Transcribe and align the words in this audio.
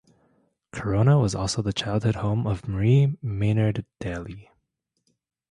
Corona 0.71 1.19
was 1.19 1.35
also 1.35 1.61
the 1.61 1.71
childhood 1.73 2.15
home 2.15 2.47
of 2.47 2.67
Marie 2.67 3.19
Maynard 3.21 3.85
Daly. 3.99 4.49